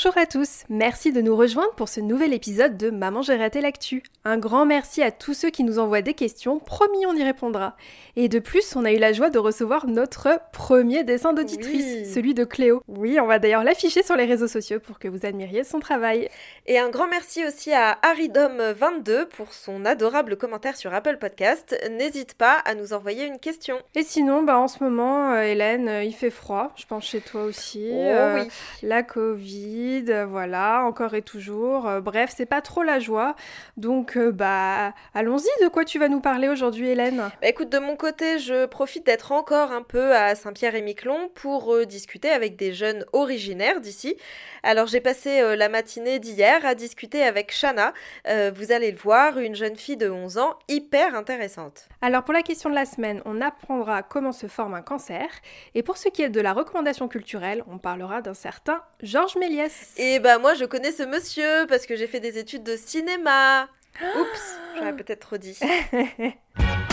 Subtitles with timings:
[0.00, 3.60] Bonjour à tous, merci de nous rejoindre pour ce nouvel épisode de Maman j'ai raté
[3.60, 4.04] l'actu.
[4.24, 7.76] Un grand merci à tous ceux qui nous envoient des questions, promis on y répondra.
[8.14, 12.32] Et de plus, on a eu la joie de recevoir notre premier dessin d'auditrice, celui
[12.34, 12.80] de Cléo.
[12.86, 16.28] Oui, on va d'ailleurs l'afficher sur les réseaux sociaux pour que vous admiriez son travail.
[16.66, 21.76] Et un grand merci aussi à Haridom22 pour son adorable commentaire sur Apple Podcast.
[21.90, 23.78] N'hésite pas à nous envoyer une question.
[23.96, 27.20] Et sinon, bah en ce moment, euh, Hélène, euh, il fait froid, je pense chez
[27.20, 27.88] toi aussi.
[27.90, 28.48] Oh, euh, oui.
[28.82, 29.87] La Covid
[30.28, 31.88] voilà, encore et toujours.
[31.88, 33.34] Euh, bref, c'est pas trop la joie.
[33.76, 35.48] Donc, euh, bah, allons-y.
[35.62, 37.16] De quoi tu vas nous parler aujourd'hui, Hélène?
[37.16, 41.84] Bah, Écoute, de mon côté, je profite d'être encore un peu à Saint-Pierre-et-Miquelon pour euh,
[41.86, 44.16] discuter avec des jeunes originaires d'ici.
[44.62, 47.92] Alors, j'ai passé la matinée d'hier à discuter avec Shana.
[48.26, 51.88] vous allez le voir, une jeune fille de 11 ans hyper intéressante.
[52.02, 55.28] Alors, pour la question de la semaine, on apprendra comment se forme un cancer.
[55.74, 59.77] Et pour ce qui est de la recommandation culturelle, on parlera d'un certain Georges Méliès.
[59.96, 63.68] Et bah moi je connais ce monsieur parce que j'ai fait des études de cinéma.
[64.16, 65.58] Oups, j'aurais peut-être dit.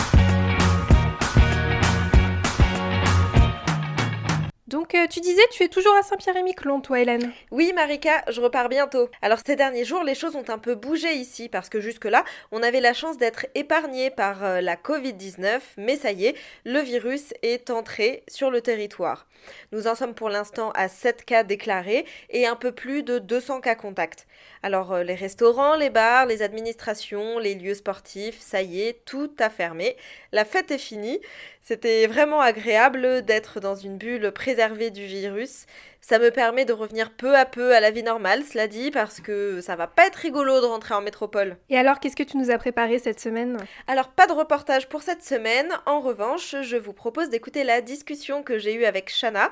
[4.68, 8.68] Donc euh, tu disais, tu es toujours à Saint-Pierre-et-Miquelon, toi Hélène Oui Marika, je repars
[8.68, 9.08] bientôt.
[9.22, 12.64] Alors ces derniers jours, les choses ont un peu bougé ici parce que jusque-là, on
[12.64, 17.32] avait la chance d'être épargné par euh, la Covid-19, mais ça y est, le virus
[17.42, 19.28] est entré sur le territoire.
[19.70, 23.60] Nous en sommes pour l'instant à 7 cas déclarés et un peu plus de 200
[23.60, 24.26] cas contacts.
[24.64, 29.30] Alors euh, les restaurants, les bars, les administrations, les lieux sportifs, ça y est, tout
[29.38, 29.96] a fermé.
[30.32, 31.20] La fête est finie.
[31.68, 35.66] C'était vraiment agréable d'être dans une bulle préservée du virus.
[36.00, 39.20] Ça me permet de revenir peu à peu à la vie normale, cela dit, parce
[39.20, 41.56] que ça va pas être rigolo de rentrer en métropole.
[41.68, 43.56] Et alors, qu'est-ce que tu nous as préparé cette semaine?
[43.88, 45.72] Alors, pas de reportage pour cette semaine.
[45.86, 49.50] En revanche, je vous propose d'écouter la discussion que j'ai eue avec Shana,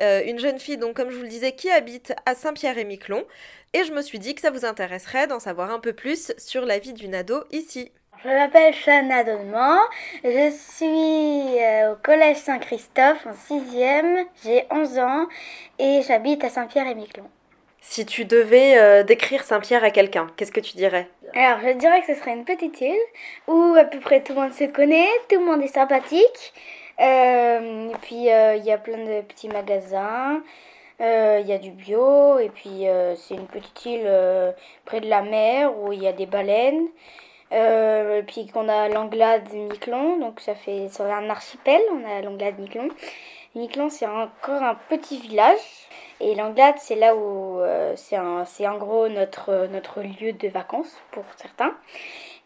[0.00, 3.26] euh, une jeune fille, donc comme je vous le disais, qui habite à Saint-Pierre-et-Miquelon.
[3.74, 6.64] Et je me suis dit que ça vous intéresserait d'en savoir un peu plus sur
[6.64, 7.92] la vie d'une ado ici.
[8.22, 9.78] Je m'appelle Chana Donnement,
[10.22, 15.26] je suis euh, au collège Saint-Christophe en 6e, j'ai 11 ans
[15.78, 17.24] et j'habite à Saint-Pierre-et-Miquelon.
[17.80, 21.08] Si tu devais euh, décrire Saint-Pierre à quelqu'un, qu'est-ce que tu dirais?
[21.34, 23.00] Alors je dirais que ce serait une petite île
[23.48, 26.52] où à peu près tout le monde se connaît, tout le monde est sympathique,
[27.00, 30.42] euh, et puis il y a plein de petits magasins,
[31.00, 32.84] il y a du bio, et puis
[33.16, 34.54] c'est une petite île
[34.84, 36.86] près de la mer où il y a des baleines.
[37.52, 42.58] Euh, puis qu'on a l'Anglade Miquelon, donc ça fait sur un archipel, on a l'Anglade
[42.58, 42.88] Miquelon.
[43.56, 45.58] Miquelon c'est encore un petit village
[46.20, 48.16] et l'Anglade c'est là où euh, c'est
[48.68, 51.74] en gros notre, notre lieu de vacances pour certains.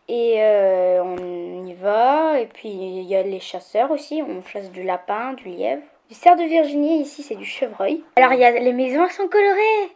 [0.09, 4.71] Et euh, on y va, et puis il y a les chasseurs aussi, on chasse
[4.71, 5.83] du lapin, du lièvre.
[6.09, 8.03] Du cerf de Virginie, ici c'est du chevreuil.
[8.17, 9.91] Alors il y a, les maisons sont colorées,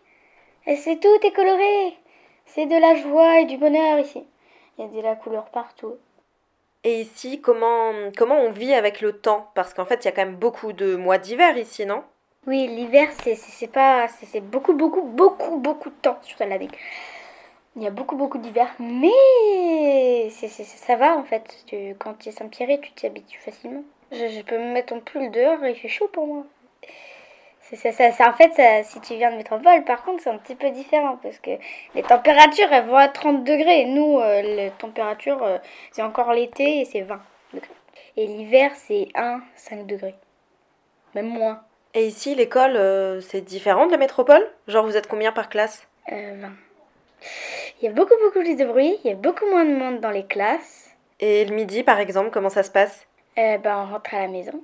[0.66, 1.94] et c'est tout est coloré.
[2.46, 4.24] C'est de la joie et du bonheur ici.
[4.78, 5.96] Il y a de la couleur partout.
[6.84, 9.50] Et ici, comment, comment on vit avec le temps?
[9.54, 12.04] Parce qu'en fait, il y a quand même beaucoup de mois d'hiver ici, non?
[12.46, 14.06] Oui, l'hiver, c'est pas.
[14.08, 16.68] C'est beaucoup, beaucoup, beaucoup, beaucoup de temps sur l'année.
[17.76, 18.68] Il y a beaucoup, beaucoup d'hiver.
[18.78, 21.64] Mais ça va en fait.
[21.98, 23.82] quand tu es Saint-Pierre, tu t'y habitues facilement.
[24.12, 26.44] Je, je, peux me mettre en pull dehors et il fait chaud pour moi.
[27.70, 30.54] C'est ça, ça, en fait, si tu viens de métropole, par contre, c'est un petit
[30.54, 31.50] peu différent parce que
[31.94, 33.84] les températures, elles vont à 30 degrés.
[33.84, 35.58] Nous, euh, les températures, euh,
[35.92, 37.20] c'est encore l'été et c'est 20
[37.52, 37.68] degrés.
[38.16, 40.14] Et l'hiver, c'est 1, 5 degrés.
[41.14, 41.62] Même moins.
[41.92, 44.50] Et ici, l'école, euh, c'est différent de la métropole?
[44.66, 45.86] Genre, vous êtes combien par classe?
[46.10, 46.16] 20.
[47.82, 50.00] Il y a beaucoup, beaucoup plus de bruit, il y a beaucoup moins de monde
[50.00, 50.96] dans les classes.
[51.20, 53.06] Et le midi, par exemple, comment ça se passe?
[53.36, 54.62] Ben, On rentre à la maison.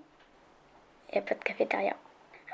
[1.10, 1.94] Il n'y a pas de cafétéria.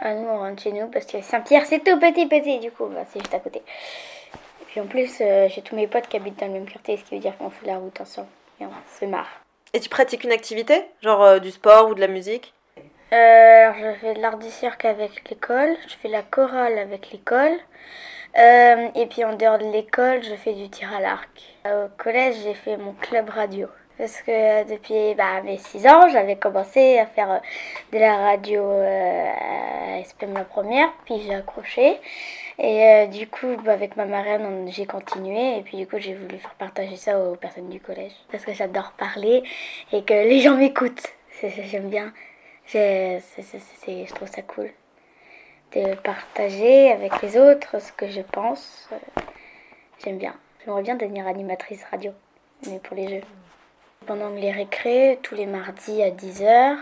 [0.03, 2.87] Ah, nous, on rentre chez nous parce que Saint-Pierre, c'est tout petit, petit, du coup,
[2.87, 3.59] bah, c'est juste à côté.
[3.59, 6.97] Et puis en plus, euh, j'ai tous mes potes qui habitent dans le même quartier,
[6.97, 8.29] ce qui veut dire qu'on fait la route ensemble.
[8.61, 9.29] Et on se marre.
[9.75, 12.55] Et tu pratiques une activité Genre euh, du sport ou de la musique?
[13.13, 17.59] Euh, Je fais de l'art du cirque avec l'école, je fais la chorale avec l'école.
[18.37, 21.29] et puis en dehors de l'école, je fais du tir à l'arc.
[21.67, 23.69] Au collège, j'ai fait mon club radio.
[24.01, 27.39] Parce que depuis bah, mes 6 ans, j'avais commencé à faire euh,
[27.93, 31.99] de la radio euh, à SPM la première, puis j'ai accroché.
[32.59, 35.59] Et euh, du coup, bah, avec ma marraine, j'ai continué.
[35.59, 38.15] Et puis du coup, j'ai voulu faire partager ça aux personnes du collège.
[38.33, 39.43] Parce que j'adore parler
[39.93, 41.07] et que les gens m'écoutent.
[41.43, 42.11] J'aime bien.
[42.73, 44.71] je trouve ça cool
[45.75, 48.89] de partager avec les autres ce que je pense.
[50.03, 50.35] J'aime bien.
[50.65, 52.13] J'aimerais bien devenir animatrice radio,
[52.67, 53.50] mais pour les jeux.
[54.07, 56.75] Pendant les récrés, tous les mardis à 10h,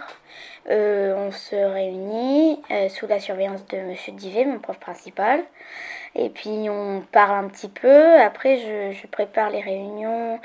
[0.71, 5.43] euh, on se réunit euh, sous la surveillance de Monsieur Divet, mon prof principal.
[6.15, 8.21] Et puis on parle un petit peu.
[8.21, 10.41] Après, je, prépare les réunions.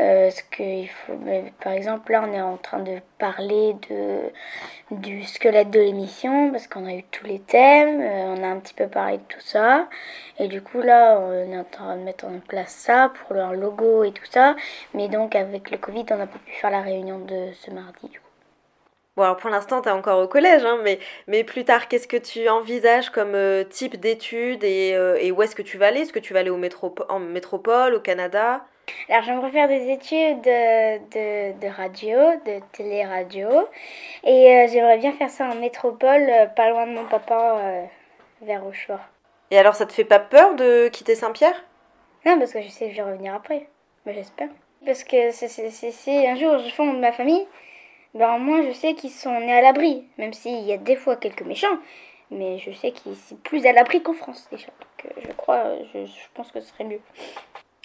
[0.00, 1.18] Euh, ce qu'il faut.
[1.62, 4.20] par exemple, là, on est en train de parler de
[4.90, 8.00] du squelette de l'émission parce qu'on a eu tous les thèmes.
[8.00, 9.88] on a un petit peu parlé de tout ça.
[10.38, 13.52] Et du coup, là, on est en train de mettre en place ça pour leur
[13.54, 14.56] logo et tout ça.
[14.94, 18.08] Mais donc, avec le Covid, on n'a pas pu faire la réunion de ce mardi.
[18.08, 18.27] Du coup.
[19.18, 22.06] Bon, alors pour l'instant, tu es encore au collège, hein, mais, mais plus tard, qu'est-ce
[22.06, 25.88] que tu envisages comme euh, type d'études et, euh, et, où est-ce que tu vas
[25.88, 26.02] aller?
[26.02, 26.60] Est-ce que tu vas aller au
[27.08, 28.64] en métropole, au Canada?
[29.08, 32.16] Alors, j'aimerais faire des études de, de, radio,
[32.46, 33.48] de télé-radio.
[34.22, 37.88] Et euh, j'aimerais bien faire ça en métropole, pas loin de mon papa,
[38.40, 39.00] vers Rochefort.
[39.50, 41.64] Et alors, ça te fait pas peur de quitter Saint-Pierre?
[42.24, 43.66] Non, parce que je sais que je vais revenir après.
[44.06, 44.50] Mais j'espère.
[44.86, 47.48] Parce que si un jour je fonde ma famille,
[48.14, 51.16] ben moi je sais qu'ils sont nés à l'abri, même s'il y a des fois
[51.16, 51.78] quelques méchants,
[52.30, 54.66] mais je sais qu'ils sont plus à l'abri qu'en France déjà.
[54.66, 57.00] Donc euh, je crois, je, pense que ce serait mieux.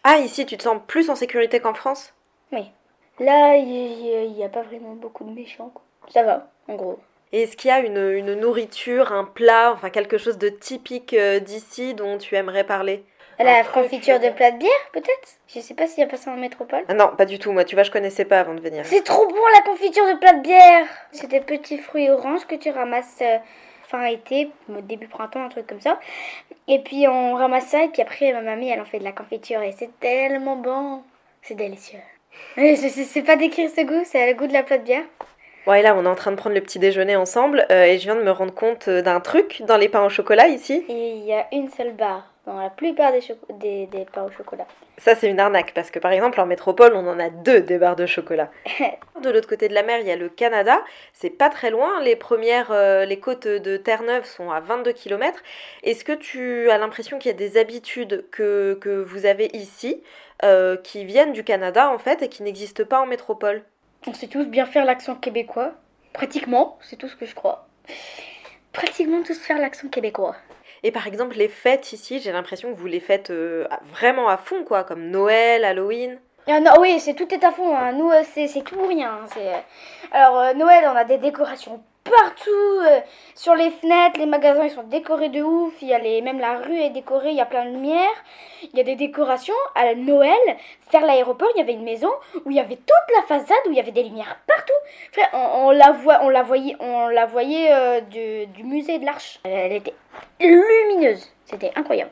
[0.04, 2.14] Ah, ici tu te sens plus en sécurité qu'en France?
[2.52, 2.72] Oui.
[3.20, 5.72] Là, il n'y a, pas vraiment beaucoup de méchants.
[5.74, 5.84] Quoi.
[6.10, 7.00] Ça va, en gros.
[7.32, 11.40] Est-ce qu'il y a une, une, nourriture, un plat, enfin quelque chose de typique euh,
[11.40, 13.04] d'ici dont tu aimerais parler?
[13.40, 15.38] La confiture de plat de bière, peut-être?
[15.48, 16.84] Je sais pas s'il y a pas ça en métropole.
[16.88, 17.52] Ah non, pas du tout.
[17.52, 18.86] Moi, tu vois, je connaissais pas avant de venir.
[18.86, 22.56] C'est trop bon la confiture de plat de bière C'est des petits fruits oranges que
[22.56, 23.38] tu ramasses euh,
[23.88, 24.50] fin été,
[24.84, 26.00] début printemps, un truc comme ça.
[26.68, 29.12] Et puis on ramasse ça, et puis après, ma mamie, elle en fait de la
[29.12, 31.04] confiture, et c'est tellement bon.
[31.42, 32.00] C'est délicieux.
[32.58, 35.04] Je sais pas décrire ce goût, c'est le goût de la plat de bière.
[35.68, 38.04] Ouais, là, on est en train de prendre le petit déjeuner ensemble, euh, et je
[38.04, 40.84] viens de me rendre compte euh, d'un truc dans les pains au chocolat ici.
[40.90, 43.22] Il y a une seule barre dans la plupart des,
[43.60, 44.68] des, des pains au chocolat.
[44.98, 47.78] Ça, c'est une arnaque parce que par exemple, en métropole, on en a deux des
[47.78, 48.52] barres de chocolat.
[49.22, 50.84] de l'autre côté de la mer, il y a le Canada.
[51.14, 52.02] C'est pas très loin.
[52.02, 55.42] Les premières, euh, les côtes de Terre-Neuve sont à 22 km.
[55.84, 60.04] Est-ce que tu as l'impression qu'il y a des habitudes que, que vous avez ici
[60.44, 63.64] euh, qui viennent du Canada en fait et qui n'existent pas en métropole?
[64.06, 65.72] On sait tous bien faire l'accent québécois.
[66.12, 67.68] Pratiquement, c'est tout ce que je crois.
[68.74, 70.36] Pratiquement tous faire l'accent québécois.
[70.84, 74.36] Et par exemple, les fêtes ici, j'ai l'impression que vous les faites euh, vraiment à
[74.38, 76.20] fond, quoi, comme Noël, Halloween.
[76.48, 77.76] Ah non, oui, c'est tout est à fond.
[77.76, 77.94] Hein.
[77.94, 79.22] Nous, euh, c'est tout ou rien.
[79.24, 79.28] Hein.
[79.38, 79.60] Euh,
[80.12, 82.80] alors, Noël, on a des décorations partout.
[82.82, 83.00] Euh,
[83.36, 85.74] sur les fenêtres, les magasins ils sont décorés de ouf.
[85.82, 88.12] Il y a les, même la rue est décorée, il y a plein de lumière.
[88.62, 89.54] Il y a des décorations.
[89.76, 90.40] À Noël,
[90.92, 92.12] vers l'aéroport, il y avait une maison
[92.46, 95.34] où il y avait toute la façade où il y avait des lumières partout.
[95.34, 99.40] on, la voit, on la voyait, on la voyait euh, du, du musée de l'Arche.
[99.44, 99.94] Elle était
[100.40, 101.32] lumineuse.
[101.46, 102.12] C'était incroyable.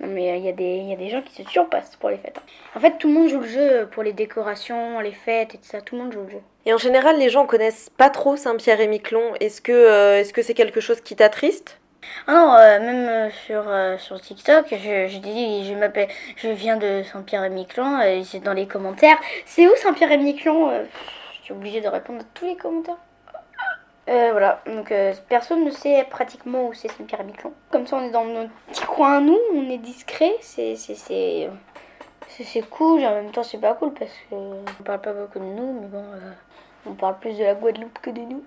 [0.00, 2.10] Non mais euh, il y, a des, y a des gens qui se surpassent pour
[2.10, 2.40] les fêtes.
[2.74, 5.64] En fait, tout le monde joue le jeu pour les décorations, les fêtes et tout
[5.64, 5.80] ça.
[5.80, 6.42] Tout le monde joue le jeu.
[6.66, 9.34] Et en général, les gens connaissent pas trop Saint-Pierre et Miquelon.
[9.40, 11.78] Est-ce que euh, est-ce que c'est quelque chose qui t'attriste?
[12.26, 13.64] Ah non, euh, même sur,
[13.98, 19.18] sur TikTok, je, dis, je m'appelle, je viens de Saint-Pierre et c'est dans les commentaires.
[19.44, 20.70] C'est où Saint-Pierre et Miquelon
[21.38, 22.98] Je suis obligée de répondre à tous les commentaires.
[24.08, 27.52] Euh, voilà, donc euh, personne ne sait pratiquement où c'est Saint-Pierre et Miquelon.
[27.72, 31.50] Comme ça, on est dans notre petit coin, nous, on est discret, c'est c'est
[32.70, 35.80] cool, et en même temps, c'est pas cool parce qu'on parle pas beaucoup de nous,
[35.80, 36.32] mais bon, euh,
[36.86, 38.44] on parle plus de la Guadeloupe que de nous.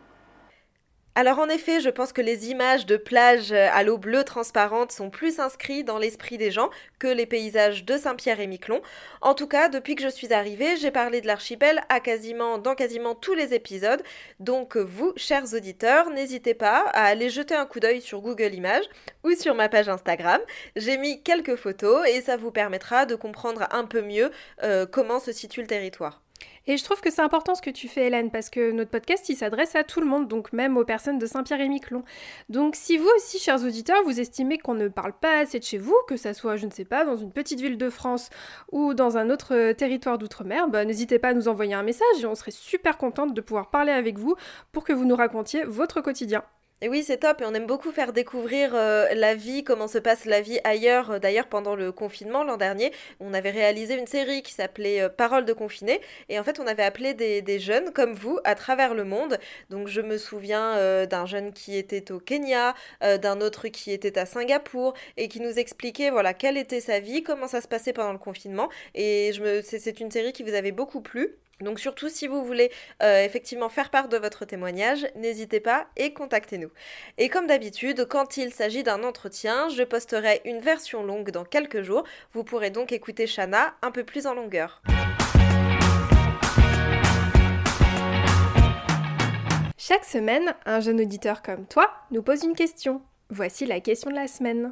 [1.20, 4.94] Alors en effet, je pense que les images de plages euh, à l'eau bleue transparente
[4.94, 8.82] sont plus inscrites dans l'esprit des gens que les paysages de Saint-Pierre et Miquelon.
[9.20, 12.74] En tout cas, depuis que je suis arrivée, j'ai parlé de l'archipel à quasiment, dans
[12.74, 14.02] quasiment tous les épisodes.
[14.40, 18.88] Donc vous, chers auditeurs, n'hésitez pas à aller jeter un coup d'œil sur Google Images
[19.26, 20.40] ou sur ma page Instagram.
[20.78, 24.32] J'ai mis quelques photos et ça vous permettra de comprendre un peu mieux
[24.64, 26.22] euh, comment se situe le territoire.
[26.68, 29.28] Et je trouve que c'est important ce que tu fais, Hélène, parce que notre podcast,
[29.30, 32.04] il s'adresse à tout le monde, donc même aux personnes de Saint-Pierre et Miquelon.
[32.50, 35.78] Donc si vous aussi, chers auditeurs, vous estimez qu'on ne parle pas assez de chez
[35.78, 38.30] vous, que ça soit, je ne sais pas, dans une petite ville de France
[38.72, 42.22] ou dans un autre euh, territoire d'outre-mer, bah, n'hésitez pas à nous envoyer un message
[42.22, 44.36] et on serait super contente de pouvoir parler avec vous
[44.72, 46.44] pour que vous nous racontiez votre quotidien.
[46.82, 49.98] Et oui, c'est top et on aime beaucoup faire découvrir euh, la vie, comment se
[49.98, 51.20] passe la vie ailleurs.
[51.20, 55.44] D'ailleurs, pendant le confinement l'an dernier, on avait réalisé une série qui s'appelait euh, Paroles
[55.44, 59.04] de confinés et en fait, on avait appelé des, jeunes comme vous à travers le
[59.04, 59.40] monde.
[59.70, 64.18] Donc, je me souviens euh, d'un jeune qui était au Kenya, d'un autre qui était
[64.18, 67.92] à Singapour et qui nous expliquait voilà quelle était sa vie, comment ça se passait
[67.92, 68.70] pendant le confinement.
[68.96, 71.36] Et je me, c'est une série qui vous avait beaucoup plu.
[71.62, 72.72] Donc surtout si vous voulez
[73.04, 76.72] euh, effectivement faire part de votre témoignage, n'hésitez pas et contactez-nous.
[77.18, 81.82] Et comme d'habitude, quand il s'agit d'un entretien, je posterai une version longue dans quelques
[81.82, 82.06] jours.
[82.32, 84.82] Vous pourrez donc écouter Shana un peu plus en longueur.
[89.78, 93.02] Chaque semaine, un jeune auditeur comme toi nous pose une question.
[93.30, 94.72] Voici la question de la semaine.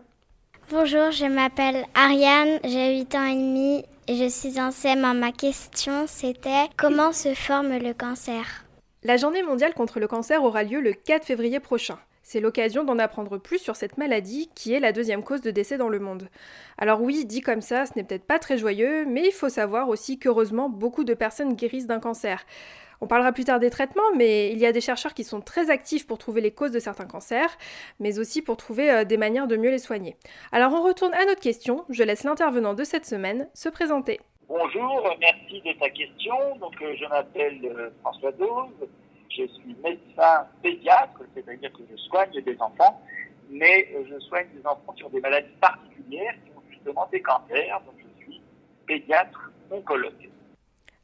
[0.69, 5.17] Bonjour, je m'appelle Ariane, j'ai 8 ans et demi je suis en CM1.
[5.17, 8.65] Ma question c'était comment se forme le cancer?
[9.03, 11.99] La journée mondiale contre le cancer aura lieu le 4 février prochain.
[12.23, 15.77] C'est l'occasion d'en apprendre plus sur cette maladie qui est la deuxième cause de décès
[15.77, 16.29] dans le monde.
[16.77, 19.87] Alors oui, dit comme ça, ce n'est peut-être pas très joyeux, mais il faut savoir
[19.87, 22.45] aussi qu'heureusement, beaucoup de personnes guérissent d'un cancer.
[22.99, 25.69] On parlera plus tard des traitements, mais il y a des chercheurs qui sont très
[25.69, 27.55] actifs pour trouver les causes de certains cancers,
[27.99, 30.15] mais aussi pour trouver euh, des manières de mieux les soigner.
[30.51, 34.19] Alors on retourne à notre question, je laisse l'intervenant de cette semaine se présenter.
[34.47, 36.55] Bonjour, merci de ta question.
[36.59, 38.89] Donc, euh, je m'appelle euh, François Dose,
[39.29, 42.99] je suis médecin pédiatre, c'est-à-dire que je soigne des enfants,
[43.49, 47.95] mais je soigne des enfants sur des maladies particulières qui ont justement des cancers, donc
[47.99, 48.41] je suis
[48.87, 50.29] pédiatre oncologue.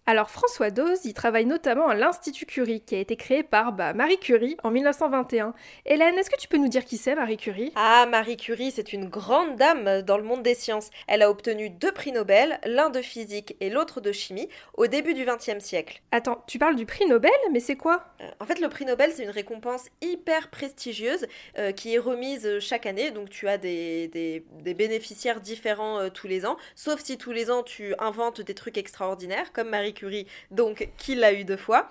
[0.05, 3.93] Alors François Dose y travaille notamment à l'Institut Curie, qui a été créé par bah,
[3.93, 5.53] Marie Curie en 1921.
[5.85, 7.71] Hélène, est-ce que tu peux nous dire qui c'est Marie Curie?
[7.75, 10.89] Ah, Marie Curie, c'est une grande dame dans le monde des sciences.
[11.07, 15.13] Elle a obtenu deux prix Nobel, l'un de physique et l'autre de chimie, au début
[15.13, 16.01] du XXe siècle.
[16.11, 18.03] Attends, tu parles du prix Nobel, mais c'est quoi?
[18.19, 22.59] Euh, En fait, le prix Nobel, c'est une récompense hyper prestigieuse euh, qui est remise
[22.59, 27.17] chaque année, donc tu as des, des, bénéficiaires différents euh, tous les ans, sauf si
[27.17, 31.43] tous les ans tu inventes des trucs extraordinaires, comme Marie Curie, donc qui l'a eu
[31.43, 31.89] deux fois.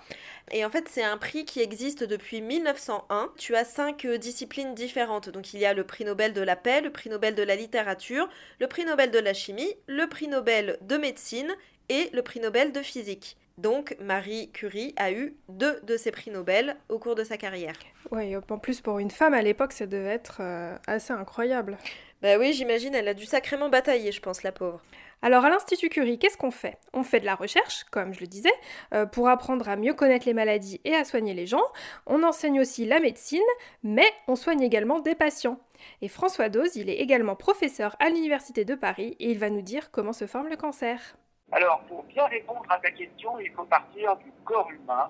[0.51, 3.31] Et en fait, c'est un prix qui existe depuis 1901.
[3.37, 5.29] Tu as cinq euh, disciplines différentes.
[5.29, 7.55] Donc il y a le prix Nobel de la paix, le prix Nobel de la
[7.55, 8.29] littérature,
[8.59, 11.53] le prix Nobel de la chimie, le prix Nobel de médecine
[11.89, 13.37] et le prix Nobel de physique.
[13.57, 17.75] Donc Marie Curie a eu deux de ces prix Nobel au cours de sa carrière.
[18.11, 21.77] Oui, en plus pour une femme à l'époque, ça devait être euh, assez incroyable.
[22.21, 24.81] Bah oui, j'imagine, elle a dû sacrément batailler, je pense, la pauvre.
[25.25, 26.77] Alors à l'Institut Curie, qu'est-ce qu'on fait?
[26.91, 28.51] On fait de la recherche, comme je le disais,
[28.93, 31.63] euh, pour apprendre à mieux connaître les maladies et à soigner les gens.
[32.05, 33.39] On enseigne aussi la médecine,
[33.83, 35.59] mais on soigne également des patients.
[36.01, 39.61] Et François Dose, il est également professeur à l'Université de Paris et il va nous
[39.61, 41.15] dire comment se forme le cancer.
[41.53, 45.09] Alors pour bien répondre à ta question, il faut partir du corps humain.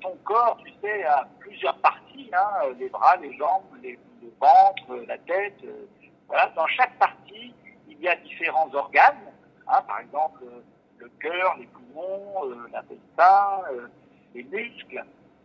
[0.00, 3.96] ton corps, tu sais, a plusieurs parties, hein, les bras, les jambes, le
[4.38, 5.58] ventre, la tête.
[5.64, 5.88] Euh,
[6.28, 7.17] voilà, dans chaque partie,
[7.98, 9.32] il y a différents organes,
[9.66, 10.44] hein, par exemple
[10.98, 13.86] le cœur, les poumons, euh, l'intestin, euh,
[14.34, 15.04] les muscles.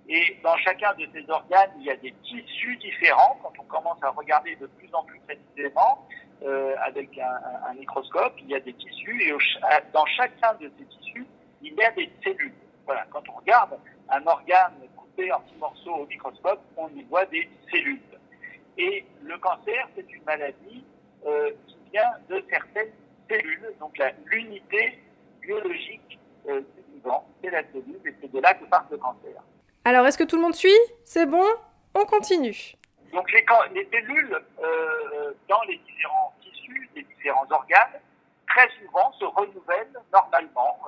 [0.10, 3.40] Et dans chacun de ces organes, il y a des tissus différents.
[3.42, 6.06] Quand on commence à regarder de plus en plus précisément
[6.44, 9.34] euh, avec un, microscope, il y a des tissus et
[9.94, 11.26] dans chacun de ces tissus,
[11.62, 12.54] il y a des cellules.
[12.86, 13.80] Voilà, quand on regarde
[14.10, 18.02] un organe coupé en petits morceaux au microscope, on y voit des cellules.
[18.78, 20.84] Et le cancer, c'est une maladie
[21.26, 21.52] euh,
[22.30, 22.92] de certaines
[23.30, 23.74] cellules.
[23.80, 25.00] Donc l'unité
[25.42, 29.42] biologique euh, du vivant, c'est la cellule, et c'est de là que part le cancer.
[29.86, 30.70] Alors, est-ce que tout le monde suit?
[31.04, 31.46] C'est bon?
[31.94, 32.74] On continue.
[33.12, 38.00] Donc les, les cellules euh, dans les différents tissus, les différents organes,
[38.48, 40.80] très souvent se renouvellent normalement.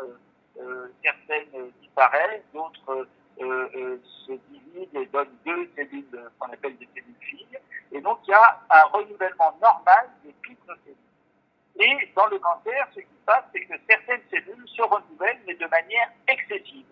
[0.58, 3.08] Euh, certaines disparaissent, d'autres
[3.38, 6.06] se divisent et donnent deux cellules
[6.40, 7.60] qu'on appelle des cellules filles.
[7.96, 10.98] Et donc il y a un renouvellement normal de toutes nos cellules.
[11.80, 15.56] Et dans le cancer, ce qui se passe, c'est que certaines cellules se renouvellent, mais
[15.56, 16.86] de manière excessive.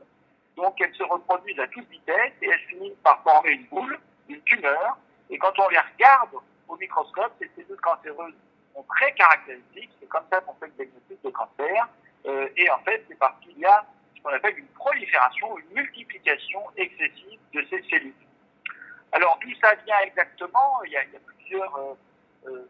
[0.55, 4.41] Donc elles se reproduisent à toute vitesse et elles finissent par former une boule, une
[4.43, 4.97] tumeur.
[5.29, 6.35] Et quand on les regarde
[6.69, 8.35] au microscope, ces cellules cancéreuses
[8.73, 9.91] sont très caractéristiques.
[9.99, 11.89] C'est comme ça qu'on fait le diagnostic de cancer.
[12.27, 15.75] Euh, et en fait, c'est parce qu'il y a ce qu'on appelle une prolifération, une
[15.75, 18.13] multiplication excessive de ces cellules.
[19.13, 21.03] Alors d'où ça vient exactement il y, a,
[21.37, 21.93] plusieurs euh,
[22.47, 22.65] euh,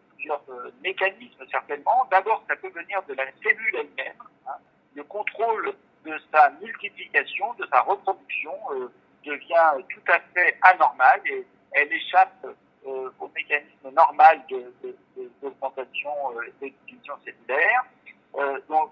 [0.49, 2.05] euh, mécanismes certainement.
[2.11, 4.17] D'abord, ça peut venir de la cellule elle-même.
[4.47, 4.57] Hein.
[4.93, 5.73] Le contrôle
[6.05, 8.53] de sa multiplication, de sa reproduction
[9.25, 12.45] devient tout à fait anormal et elle échappe
[12.85, 14.41] euh, au mécanisme normal
[15.41, 16.11] d'augmentation
[16.61, 16.73] de, de,
[17.23, 17.85] cellulaire.
[18.67, 18.91] donc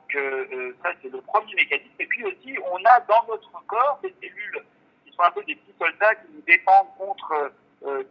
[0.81, 1.91] ça, c'est le premier mécanisme.
[1.99, 4.60] Et puis aussi, on a dans notre corps des cellules
[5.23, 7.51] un peu des petits soldats qui nous défendent contre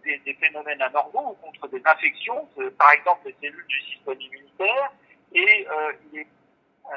[0.04, 2.48] des, phénomènes anormaux ou contre des infections,
[2.78, 4.92] par exemple les cellules du système immunitaire,
[5.32, 5.66] et
[6.12, 6.26] il est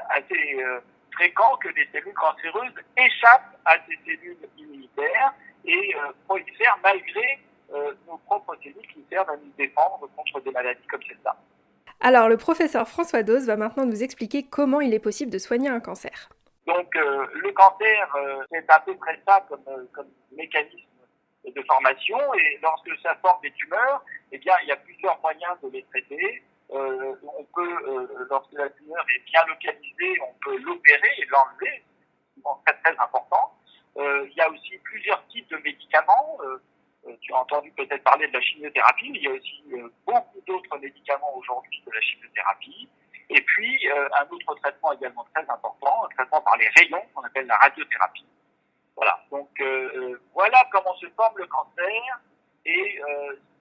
[0.09, 0.63] assez
[1.11, 5.33] fréquent que des cellules cancéreuses échappent à ces cellules immunitaires
[5.65, 5.95] et
[6.27, 7.39] prolifèrent malgré
[8.07, 11.35] nos propres cellules qui servent à nous défendre contre des maladies comme celle-là.
[12.05, 15.69] Alors, le professeur François Dose va maintenant nous expliquer comment il est possible de soigner
[15.69, 16.29] un cancer.
[16.65, 20.77] Donc, euh, le cancer, euh, c'est à peu près ça comme, euh, comme, mécanisme
[21.45, 22.17] de formation.
[22.35, 25.83] Et lorsque ça forme des tumeurs, eh bien, il y a plusieurs moyens de les
[25.83, 26.43] traiter.
[26.69, 31.83] on peut, lorsque la tumeur est bien localisée, on peut l'opérer et l'enlever,
[32.35, 33.53] c'est très très important.
[33.97, 36.39] il y a aussi plusieurs types de médicaments.
[37.07, 39.89] Euh, tu as entendu peut-être parler de la chimiothérapie, mais il y a aussi euh,
[40.05, 42.87] beaucoup d'autres médicaments aujourd'hui de la chimiothérapie.
[43.29, 47.23] Et puis, euh, un autre traitement également très important, un traitement par les rayons, qu'on
[47.23, 48.25] appelle la radiothérapie.
[48.95, 49.49] Voilà, donc
[50.33, 52.19] voilà comment se forme le cancer.
[52.65, 53.01] Et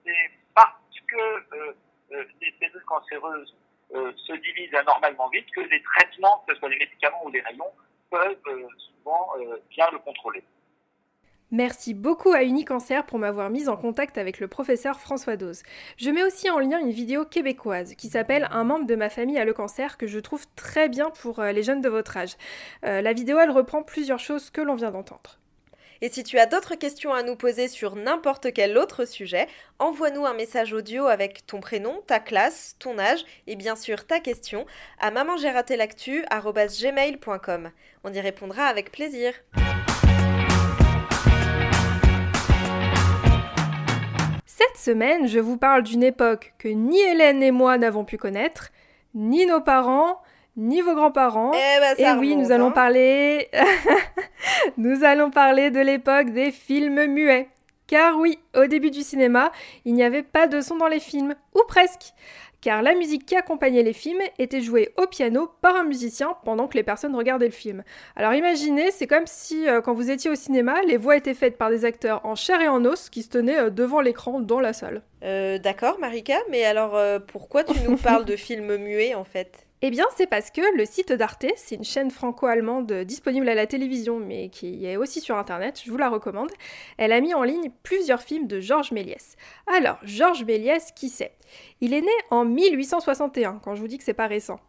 [0.05, 0.75] c'est parce
[1.07, 1.75] que
[2.11, 3.55] les cellules cancéreuses
[3.89, 7.71] se divisent anormalement vite que les traitements, que ce soit les médicaments ou les rayons,
[8.11, 9.33] peuvent souvent
[9.71, 10.43] bien le contrôler.
[11.53, 15.61] Merci beaucoup à Unicancer pour m'avoir mise en contact avec le professeur François Dose.
[15.97, 19.37] Je mets aussi en lien une vidéo québécoise qui s'appelle Un membre de ma famille
[19.37, 22.37] a le cancer que je trouve très bien pour euh, les jeunes de votre âge.
[22.85, 25.37] Euh, la vidéo elle reprend plusieurs choses que l'on vient d'entendre.
[26.01, 29.45] Et si tu as d'autres questions à nous poser sur n'importe quel autre sujet,
[29.77, 34.19] envoie-nous un message audio avec ton prénom, ta classe, ton âge et bien sûr ta
[34.19, 34.65] question
[34.99, 37.69] à mamangératelactu.gmail.com.
[38.03, 39.35] On y répondra avec plaisir.
[44.83, 48.71] Semaine, je vous parle d'une époque que ni Hélène et moi n'avons pu connaître,
[49.15, 50.21] ni nos parents,
[50.57, 51.51] ni vos grands-parents.
[51.53, 52.71] Eh ben, et oui, nous allons hein.
[52.71, 53.49] parler
[54.77, 57.47] nous allons parler de l'époque des films muets.
[57.87, 59.51] Car oui, au début du cinéma,
[59.85, 62.13] il n'y avait pas de son dans les films, ou presque
[62.63, 66.69] car la musique qui accompagnait les films était jouée au piano par un musicien pendant
[66.69, 67.83] que les personnes regardaient le film.
[68.15, 71.57] Alors imaginez, c'est comme si euh, quand vous étiez au cinéma, les voix étaient faites
[71.57, 74.61] par des acteurs en chair et en os qui se tenaient euh, devant l'écran dans
[74.61, 75.01] la salle.
[75.25, 76.97] Euh, D'accord, Marika, mais alors
[77.27, 79.67] pourquoi tu nous parles de films muets en fait?
[79.85, 83.67] Eh bien, c'est parce que le site d'Arte, c'est une chaîne franco-allemande disponible à la
[83.67, 86.49] télévision, mais qui est aussi sur Internet, je vous la recommande,
[86.97, 89.35] elle a mis en ligne plusieurs films de Georges Méliès.
[89.67, 91.33] Alors, Georges Méliès, qui c'est?
[91.81, 94.61] Il est né en 1861, quand je vous dis que c'est pas récent.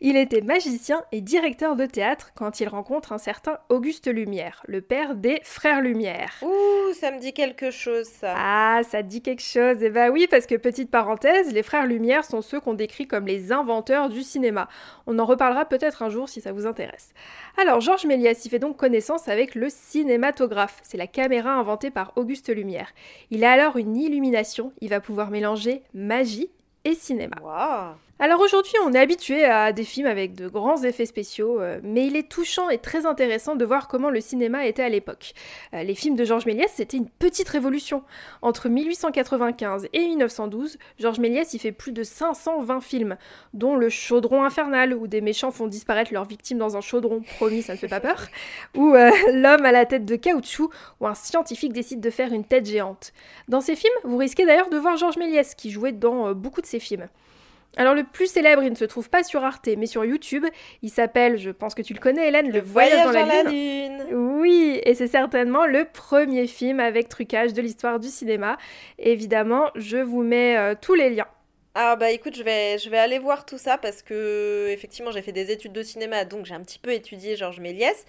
[0.00, 4.80] Il était magicien et directeur de théâtre quand il rencontre un certain Auguste Lumière, le
[4.80, 6.34] père des frères Lumière.
[6.42, 8.32] Ouh, ça me dit quelque chose ça.
[8.36, 9.78] Ah, ça dit quelque chose.
[9.82, 13.26] Eh bah oui, parce que petite parenthèse, les frères Lumière sont ceux qu'on décrit comme
[13.26, 14.68] les inventeurs du cinéma.
[15.08, 17.12] On en reparlera peut-être un jour si ça vous intéresse.
[17.60, 20.78] Alors, Georges Méliès y fait donc connaissance avec le cinématographe.
[20.84, 22.92] C'est la caméra inventée par Auguste Lumière.
[23.32, 26.50] Il a alors une illumination, il va pouvoir mélanger magie
[26.84, 27.36] et cinéma.
[27.42, 27.96] Wow.
[28.20, 32.04] Alors aujourd'hui, on est habitué à des films avec de grands effets spéciaux, euh, mais
[32.04, 35.34] il est touchant et très intéressant de voir comment le cinéma était à l'époque.
[35.72, 38.02] Euh, les films de Georges Méliès, c'était une petite révolution.
[38.42, 43.16] Entre 1895 et 1912, Georges Méliès y fait plus de 520 films,
[43.54, 47.62] dont Le Chaudron infernal, où des méchants font disparaître leurs victimes dans un chaudron, promis,
[47.62, 48.26] ça ne fait pas peur,
[48.74, 52.44] ou euh, L'homme à la tête de caoutchouc, où un scientifique décide de faire une
[52.44, 53.12] tête géante.
[53.46, 56.66] Dans ces films, vous risquez d'ailleurs de voir Georges Méliès, qui jouait dans beaucoup de
[56.66, 57.06] ces films.
[57.76, 60.44] Alors le plus célèbre, il ne se trouve pas sur Arte, mais sur YouTube.
[60.82, 64.04] Il s'appelle, je pense que tu le connais Hélène, Le, Voyage, dans, la, lune.
[64.12, 68.58] Oui, et c'est certainement le premier film avec trucage de l'histoire du cinéma.
[68.98, 71.28] Évidemment, je vous mets euh, tous les liens.
[71.74, 75.22] Ah bah écoute, je vais, je vais aller voir tout ça parce que effectivement j'ai
[75.22, 78.04] fait des études de cinéma, donc j'ai un petit peu étudié Georges Méliès.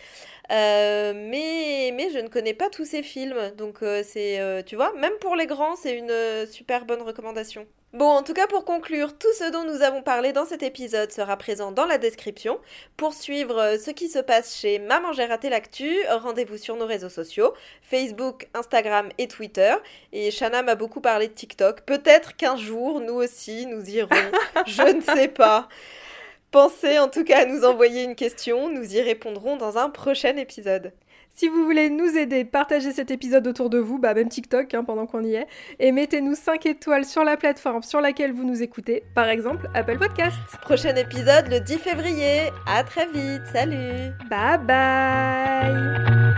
[0.52, 4.92] Euh, mais, mais je ne connais pas tous ces films, donc euh, c'est, tu vois,
[4.94, 7.68] même pour les grands, c'est une super bonne recommandation.
[7.92, 11.12] Bon, en tout cas, pour conclure, tout ce dont nous avons parlé dans cet épisode
[11.12, 12.60] sera présent dans la description.
[12.98, 16.86] Pour suivre euh, ce qui se passe chez Maman j'ai raté l'actu, rendez-vous sur nos
[16.86, 19.74] réseaux sociaux, Facebook, Instagram et Twitter.
[20.14, 21.82] Et Shana m'a beaucoup parlé de TikTok.
[21.82, 24.10] Peut-être qu'un jour, nous aussi, nous irons.
[24.68, 25.68] Je ne sais pas.
[26.52, 30.36] Pensez en tout cas à nous envoyer une question, nous y répondrons dans un prochain
[30.38, 30.94] épisode.
[31.40, 34.84] Si vous voulez nous aider, partagez cet épisode autour de vous, bah même TikTok hein,
[34.84, 35.48] pendant qu'on y est,
[35.80, 39.98] et mettez-nous 5 étoiles sur la plateforme sur laquelle vous nous écoutez, par exemple Apple
[39.98, 40.36] Podcast.
[40.62, 42.50] Prochain épisode le 10 février.
[42.68, 43.44] À très vite.
[43.54, 44.12] Salut.
[44.30, 46.29] Bye bye.